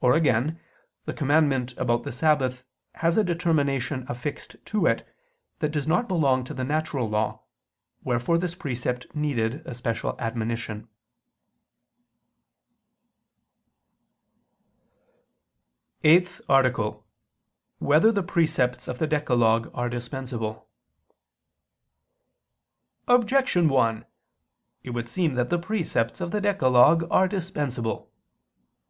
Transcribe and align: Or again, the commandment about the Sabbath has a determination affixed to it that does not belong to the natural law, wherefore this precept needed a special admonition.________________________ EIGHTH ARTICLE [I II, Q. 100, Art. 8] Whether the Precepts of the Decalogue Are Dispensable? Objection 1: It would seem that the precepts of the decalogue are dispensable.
Or 0.00 0.14
again, 0.14 0.58
the 1.04 1.12
commandment 1.12 1.76
about 1.76 2.02
the 2.04 2.10
Sabbath 2.10 2.64
has 3.04 3.18
a 3.18 3.22
determination 3.22 4.06
affixed 4.08 4.56
to 4.64 4.86
it 4.86 5.06
that 5.58 5.72
does 5.72 5.86
not 5.86 6.08
belong 6.08 6.42
to 6.44 6.54
the 6.54 6.64
natural 6.64 7.06
law, 7.06 7.42
wherefore 8.02 8.38
this 8.38 8.54
precept 8.54 9.14
needed 9.14 9.56
a 9.66 9.74
special 9.74 10.16
admonition.________________________ 10.18 10.84
EIGHTH 16.02 16.40
ARTICLE 16.48 16.84
[I 16.84 16.88
II, 16.88 16.92
Q. 16.92 17.00
100, 17.00 17.00
Art. 17.04 17.82
8] 17.84 17.86
Whether 17.86 18.12
the 18.12 18.26
Precepts 18.26 18.88
of 18.88 18.98
the 18.98 19.06
Decalogue 19.06 19.70
Are 19.74 19.90
Dispensable? 19.90 20.66
Objection 23.06 23.68
1: 23.68 24.06
It 24.82 24.90
would 24.92 25.10
seem 25.10 25.34
that 25.34 25.50
the 25.50 25.58
precepts 25.58 26.22
of 26.22 26.30
the 26.30 26.40
decalogue 26.40 27.06
are 27.10 27.28
dispensable. 27.28 28.10